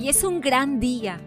Hoy 0.00 0.08
es 0.08 0.24
un 0.24 0.40
gran 0.40 0.80
día. 0.80 1.20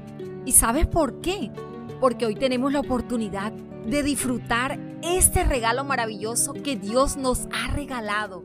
¿Y 0.48 0.54
sabes 0.54 0.88
por 0.88 1.22
qué? 1.22 1.52
Porque 2.00 2.26
hoy 2.26 2.34
tenemos 2.34 2.74
la 2.74 2.80
oportunidad 2.80 3.52
de 3.52 4.02
disfrutar 4.02 4.80
este 5.04 5.44
regalo 5.44 5.84
maravilloso 5.84 6.54
que 6.54 6.76
Dios 6.76 7.16
nos 7.16 7.42
ha 7.54 7.72
regalado. 7.72 8.44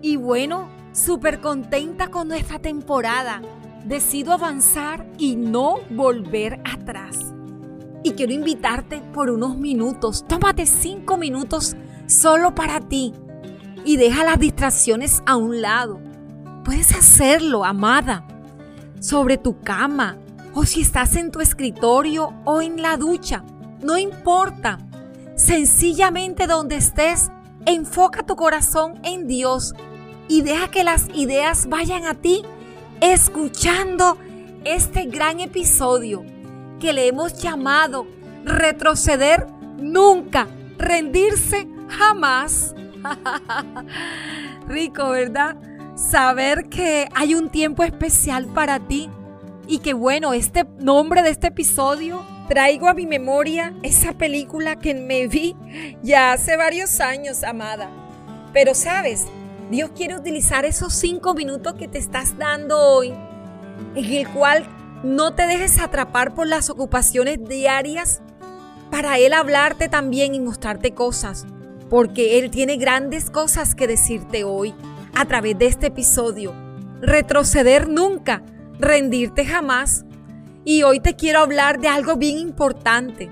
Y 0.00 0.16
bueno, 0.16 0.68
súper 0.90 1.40
contenta 1.40 2.08
con 2.08 2.26
nuestra 2.26 2.58
temporada. 2.58 3.40
Decido 3.84 4.32
avanzar 4.32 5.06
y 5.16 5.36
no 5.36 5.76
volver 5.90 6.60
atrás. 6.64 7.32
Y 8.02 8.14
quiero 8.14 8.32
invitarte 8.32 9.00
por 9.14 9.30
unos 9.30 9.56
minutos. 9.56 10.24
Tómate 10.26 10.66
cinco 10.66 11.16
minutos 11.18 11.76
solo 12.06 12.52
para 12.52 12.80
ti. 12.80 13.12
Y 13.84 13.96
deja 13.96 14.24
las 14.24 14.40
distracciones 14.40 15.22
a 15.24 15.36
un 15.36 15.62
lado. 15.62 16.00
Puedes 16.64 16.92
hacerlo, 16.92 17.64
amada. 17.64 18.26
Sobre 19.02 19.36
tu 19.36 19.60
cama. 19.60 20.16
O 20.54 20.64
si 20.64 20.80
estás 20.80 21.16
en 21.16 21.32
tu 21.32 21.40
escritorio 21.40 22.32
o 22.44 22.62
en 22.62 22.80
la 22.80 22.96
ducha. 22.96 23.42
No 23.82 23.98
importa. 23.98 24.78
Sencillamente 25.34 26.46
donde 26.46 26.76
estés, 26.76 27.30
enfoca 27.66 28.22
tu 28.22 28.36
corazón 28.36 29.00
en 29.02 29.26
Dios 29.26 29.74
y 30.28 30.42
deja 30.42 30.68
que 30.68 30.84
las 30.84 31.08
ideas 31.14 31.68
vayan 31.68 32.06
a 32.06 32.14
ti 32.14 32.42
escuchando 33.00 34.16
este 34.64 35.06
gran 35.06 35.40
episodio 35.40 36.24
que 36.78 36.92
le 36.92 37.08
hemos 37.08 37.34
llamado 37.42 38.06
retroceder 38.44 39.48
nunca, 39.78 40.46
rendirse 40.78 41.66
jamás. 41.88 42.74
Rico, 44.68 45.10
¿verdad? 45.10 45.56
Saber 45.94 46.70
que 46.70 47.06
hay 47.14 47.34
un 47.34 47.50
tiempo 47.50 47.84
especial 47.84 48.46
para 48.46 48.80
ti 48.80 49.10
y 49.66 49.78
que 49.78 49.92
bueno, 49.92 50.32
este 50.32 50.64
nombre 50.78 51.22
de 51.22 51.30
este 51.30 51.48
episodio 51.48 52.24
traigo 52.48 52.88
a 52.88 52.94
mi 52.94 53.06
memoria 53.06 53.74
esa 53.82 54.12
película 54.12 54.76
que 54.76 54.94
me 54.94 55.28
vi 55.28 55.54
ya 56.02 56.32
hace 56.32 56.56
varios 56.56 57.00
años, 57.00 57.44
amada. 57.44 57.90
Pero 58.54 58.74
sabes, 58.74 59.26
Dios 59.70 59.90
quiere 59.94 60.16
utilizar 60.16 60.64
esos 60.64 60.94
cinco 60.94 61.34
minutos 61.34 61.74
que 61.74 61.88
te 61.88 61.98
estás 61.98 62.38
dando 62.38 62.78
hoy, 62.78 63.12
en 63.94 64.04
el 64.12 64.28
cual 64.28 64.64
no 65.02 65.34
te 65.34 65.46
dejes 65.46 65.78
atrapar 65.78 66.34
por 66.34 66.46
las 66.46 66.70
ocupaciones 66.70 67.38
diarias 67.46 68.22
para 68.90 69.18
Él 69.18 69.34
hablarte 69.34 69.88
también 69.88 70.34
y 70.34 70.40
mostrarte 70.40 70.92
cosas, 70.92 71.46
porque 71.90 72.38
Él 72.38 72.50
tiene 72.50 72.76
grandes 72.76 73.30
cosas 73.30 73.74
que 73.74 73.86
decirte 73.86 74.44
hoy 74.44 74.74
a 75.22 75.26
través 75.26 75.56
de 75.56 75.66
este 75.66 75.86
episodio. 75.86 76.52
Retroceder 77.00 77.88
nunca, 77.88 78.42
rendirte 78.80 79.46
jamás. 79.46 80.04
Y 80.64 80.82
hoy 80.82 80.98
te 80.98 81.14
quiero 81.14 81.38
hablar 81.38 81.80
de 81.80 81.86
algo 81.86 82.16
bien 82.16 82.38
importante 82.38 83.30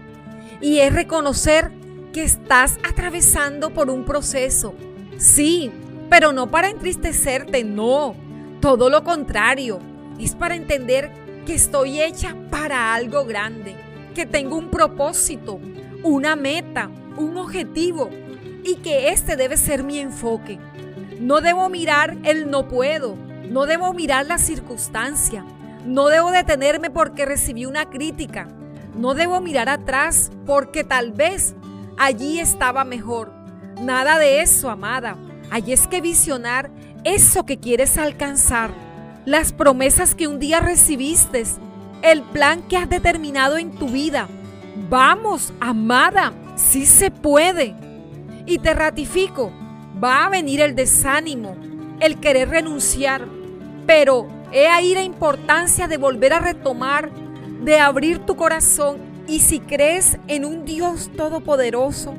y 0.60 0.78
es 0.78 0.92
reconocer 0.92 1.72
que 2.12 2.22
estás 2.22 2.78
atravesando 2.88 3.70
por 3.70 3.90
un 3.90 4.04
proceso. 4.04 4.74
Sí, 5.16 5.72
pero 6.08 6.32
no 6.32 6.48
para 6.50 6.70
entristecerte, 6.70 7.64
no. 7.64 8.14
Todo 8.60 8.88
lo 8.88 9.02
contrario, 9.02 9.80
es 10.18 10.36
para 10.36 10.54
entender 10.54 11.10
que 11.44 11.54
estoy 11.54 12.00
hecha 12.00 12.36
para 12.50 12.94
algo 12.94 13.24
grande, 13.24 13.74
que 14.14 14.26
tengo 14.26 14.56
un 14.56 14.70
propósito, 14.70 15.58
una 16.04 16.36
meta, 16.36 16.88
un 17.16 17.36
objetivo 17.36 18.10
y 18.64 18.76
que 18.76 19.08
este 19.08 19.34
debe 19.34 19.56
ser 19.56 19.82
mi 19.82 19.98
enfoque. 19.98 20.58
No 21.20 21.42
debo 21.42 21.68
mirar 21.68 22.16
el 22.24 22.50
no 22.50 22.66
puedo, 22.66 23.14
no 23.50 23.66
debo 23.66 23.92
mirar 23.92 24.24
la 24.24 24.38
circunstancia, 24.38 25.44
no 25.84 26.08
debo 26.08 26.30
detenerme 26.30 26.88
porque 26.88 27.26
recibí 27.26 27.66
una 27.66 27.90
crítica, 27.90 28.48
no 28.96 29.12
debo 29.12 29.42
mirar 29.42 29.68
atrás 29.68 30.32
porque 30.46 30.82
tal 30.82 31.12
vez 31.12 31.54
allí 31.98 32.40
estaba 32.40 32.84
mejor. 32.84 33.34
Nada 33.82 34.18
de 34.18 34.40
eso, 34.40 34.70
amada. 34.70 35.18
Allí 35.50 35.74
es 35.74 35.86
que 35.86 36.00
visionar 36.00 36.70
eso 37.04 37.44
que 37.44 37.58
quieres 37.58 37.98
alcanzar, 37.98 38.70
las 39.26 39.52
promesas 39.52 40.14
que 40.14 40.26
un 40.26 40.38
día 40.38 40.60
recibiste, 40.60 41.44
el 42.00 42.22
plan 42.22 42.62
que 42.62 42.78
has 42.78 42.88
determinado 42.88 43.58
en 43.58 43.72
tu 43.72 43.88
vida. 43.88 44.26
Vamos, 44.88 45.52
amada, 45.60 46.32
sí 46.56 46.86
se 46.86 47.10
puede. 47.10 47.74
Y 48.46 48.58
te 48.58 48.72
ratifico, 48.72 49.52
va 50.02 50.24
a 50.24 50.30
venir 50.30 50.60
el 50.60 50.74
desánimo, 50.74 51.56
el 52.00 52.18
querer 52.20 52.48
renunciar, 52.48 53.26
pero 53.86 54.28
he 54.52 54.66
ahí 54.66 54.94
la 54.94 55.02
importancia 55.02 55.88
de 55.88 55.96
volver 55.96 56.32
a 56.32 56.40
retomar, 56.40 57.10
de 57.62 57.78
abrir 57.78 58.20
tu 58.20 58.36
corazón. 58.36 58.98
Y 59.26 59.40
si 59.40 59.60
crees 59.60 60.18
en 60.26 60.44
un 60.44 60.64
Dios 60.64 61.10
todopoderoso, 61.16 62.14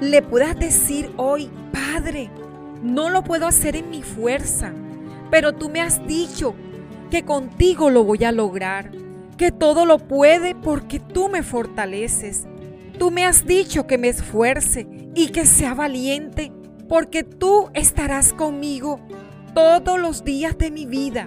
le 0.00 0.22
puedas 0.22 0.58
decir 0.58 1.12
hoy, 1.16 1.50
Padre, 1.72 2.30
no 2.82 3.10
lo 3.10 3.22
puedo 3.22 3.46
hacer 3.46 3.76
en 3.76 3.90
mi 3.90 4.02
fuerza, 4.02 4.72
pero 5.30 5.52
tú 5.54 5.68
me 5.68 5.80
has 5.80 6.04
dicho 6.06 6.54
que 7.10 7.24
contigo 7.24 7.90
lo 7.90 8.04
voy 8.04 8.24
a 8.24 8.32
lograr, 8.32 8.90
que 9.36 9.52
todo 9.52 9.86
lo 9.86 9.98
puede 9.98 10.54
porque 10.54 10.98
tú 10.98 11.28
me 11.28 11.42
fortaleces. 11.42 12.46
Tú 12.98 13.12
me 13.12 13.24
has 13.24 13.46
dicho 13.46 13.86
que 13.86 13.98
me 13.98 14.08
esfuerce 14.08 14.88
y 15.14 15.28
que 15.28 15.46
sea 15.46 15.74
valiente 15.74 16.52
porque 16.88 17.22
tú 17.24 17.68
estarás 17.74 18.32
conmigo 18.32 19.00
todos 19.54 19.98
los 20.00 20.24
días 20.24 20.56
de 20.58 20.70
mi 20.70 20.86
vida. 20.86 21.26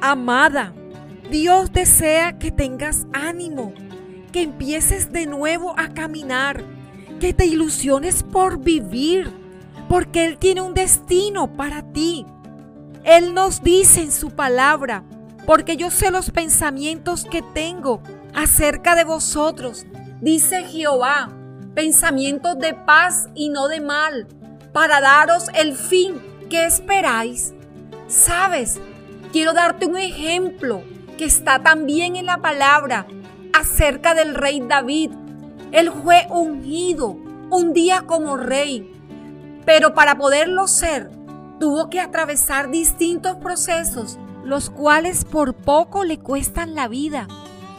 Amada, 0.00 0.72
Dios 1.30 1.72
desea 1.72 2.38
que 2.38 2.50
tengas 2.50 3.06
ánimo, 3.12 3.72
que 4.32 4.42
empieces 4.42 5.12
de 5.12 5.26
nuevo 5.26 5.74
a 5.78 5.88
caminar, 5.88 6.62
que 7.20 7.32
te 7.32 7.46
ilusiones 7.46 8.22
por 8.22 8.58
vivir 8.58 9.42
porque 9.88 10.24
Él 10.24 10.38
tiene 10.38 10.62
un 10.62 10.74
destino 10.74 11.52
para 11.54 11.82
ti. 11.92 12.24
Él 13.04 13.34
nos 13.34 13.62
dice 13.62 14.02
en 14.02 14.10
su 14.10 14.30
palabra, 14.30 15.04
porque 15.46 15.76
yo 15.76 15.90
sé 15.90 16.10
los 16.10 16.30
pensamientos 16.30 17.24
que 17.24 17.42
tengo 17.42 18.02
acerca 18.34 18.94
de 18.94 19.04
vosotros, 19.04 19.84
dice 20.20 20.64
Jehová, 20.64 21.28
pensamientos 21.74 22.58
de 22.58 22.74
paz 22.74 23.28
y 23.34 23.48
no 23.48 23.68
de 23.68 23.80
mal, 23.80 24.26
para 24.72 25.00
daros 25.00 25.48
el 25.54 25.74
fin 25.76 26.20
que 26.48 26.66
esperáis. 26.66 27.54
Sabes, 28.08 28.80
quiero 29.32 29.52
darte 29.52 29.86
un 29.86 29.96
ejemplo 29.96 30.82
que 31.18 31.24
está 31.24 31.62
también 31.62 32.16
en 32.16 32.26
la 32.26 32.38
palabra 32.38 33.06
acerca 33.52 34.14
del 34.14 34.34
rey 34.34 34.60
David. 34.60 35.12
Él 35.72 35.90
fue 35.90 36.26
ungido 36.30 37.16
un 37.50 37.72
día 37.72 38.02
como 38.06 38.36
rey 38.36 38.92
pero 39.64 39.94
para 39.94 40.18
poderlo 40.18 40.66
ser, 40.66 41.10
tuvo 41.60 41.88
que 41.88 42.00
atravesar 42.00 42.70
distintos 42.70 43.36
procesos, 43.36 44.18
los 44.44 44.70
cuales 44.70 45.24
por 45.24 45.54
poco 45.54 46.04
le 46.04 46.18
cuestan 46.18 46.74
la 46.74 46.88
vida, 46.88 47.28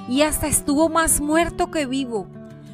y 0.07 0.21
hasta 0.21 0.47
estuvo 0.47 0.89
más 0.89 1.19
muerto 1.19 1.71
que 1.71 1.85
vivo. 1.85 2.27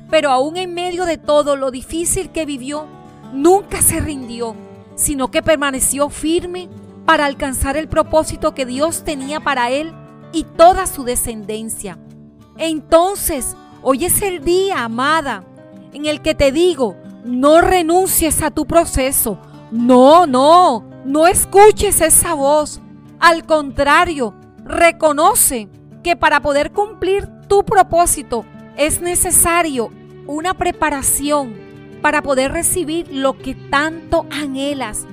Pero 0.09 0.31
aún 0.31 0.57
en 0.57 0.73
medio 0.73 1.05
de 1.05 1.17
todo 1.17 1.55
lo 1.55 1.71
difícil 1.71 2.31
que 2.31 2.45
vivió, 2.45 2.87
nunca 3.33 3.81
se 3.81 3.99
rindió, 3.99 4.55
sino 4.95 5.29
que 5.29 5.43
permaneció 5.43 6.09
firme 6.09 6.67
para 7.05 7.25
alcanzar 7.25 7.77
el 7.77 7.87
propósito 7.87 8.53
que 8.53 8.65
Dios 8.65 9.03
tenía 9.03 9.39
para 9.39 9.69
él 9.69 9.93
y 10.31 10.43
toda 10.43 10.87
su 10.87 11.03
descendencia. 11.03 11.97
Entonces, 12.57 13.55
hoy 13.81 14.05
es 14.05 14.21
el 14.21 14.43
día, 14.43 14.83
amada, 14.83 15.43
en 15.93 16.05
el 16.05 16.21
que 16.21 16.35
te 16.35 16.51
digo, 16.51 16.95
no 17.23 17.61
renuncies 17.61 18.41
a 18.41 18.51
tu 18.51 18.65
proceso. 18.65 19.39
No, 19.71 20.25
no, 20.25 20.83
no 21.05 21.27
escuches 21.27 22.01
esa 22.01 22.33
voz. 22.33 22.81
Al 23.19 23.45
contrario, 23.45 24.33
reconoce 24.63 25.69
que 26.03 26.15
para 26.15 26.41
poder 26.41 26.71
cumplir 26.71 27.27
tu 27.47 27.63
propósito 27.63 28.45
es 28.77 29.01
necesario 29.01 29.91
una 30.29 30.53
preparación 30.53 31.55
para 32.03 32.21
poder 32.21 32.51
recibir 32.51 33.07
lo 33.11 33.39
que 33.39 33.55
tanto 33.55 34.27
anhelas. 34.29 35.07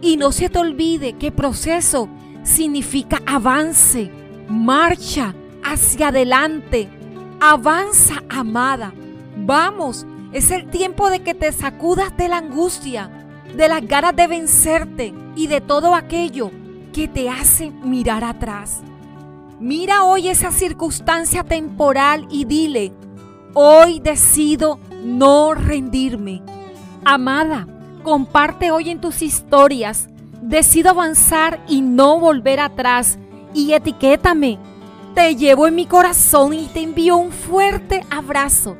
Y 0.00 0.16
no 0.16 0.32
se 0.32 0.48
te 0.48 0.58
olvide 0.58 1.12
que 1.12 1.30
proceso 1.30 2.08
significa 2.42 3.20
avance, 3.26 4.10
marcha 4.48 5.34
hacia 5.62 6.08
adelante. 6.08 6.88
Avanza, 7.38 8.22
amada. 8.30 8.94
Vamos, 9.36 10.06
es 10.32 10.50
el 10.50 10.70
tiempo 10.70 11.10
de 11.10 11.20
que 11.20 11.34
te 11.34 11.52
sacudas 11.52 12.16
de 12.16 12.28
la 12.28 12.38
angustia, 12.38 13.10
de 13.54 13.68
las 13.68 13.86
ganas 13.86 14.16
de 14.16 14.26
vencerte 14.26 15.12
y 15.36 15.48
de 15.48 15.60
todo 15.60 15.94
aquello 15.94 16.50
que 16.94 17.08
te 17.08 17.28
hace 17.28 17.70
mirar 17.84 18.24
atrás. 18.24 18.80
Mira 19.60 20.04
hoy 20.04 20.28
esa 20.28 20.50
circunstancia 20.50 21.44
temporal 21.44 22.26
y 22.30 22.46
dile, 22.46 22.92
hoy 23.54 24.00
decido 24.00 24.78
no 25.02 25.54
rendirme. 25.54 26.42
Amada, 27.04 27.66
comparte 28.02 28.70
hoy 28.70 28.90
en 28.90 29.00
tus 29.00 29.22
historias, 29.22 30.08
decido 30.40 30.90
avanzar 30.90 31.64
y 31.68 31.80
no 31.80 32.18
volver 32.18 32.60
atrás 32.60 33.18
y 33.54 33.72
etiquétame 33.72 34.58
te 35.14 35.36
llevo 35.36 35.66
en 35.66 35.74
mi 35.74 35.86
corazón 35.86 36.54
y 36.54 36.66
te 36.66 36.80
envío 36.80 37.16
un 37.16 37.32
fuerte 37.32 38.04
abrazo. 38.10 38.76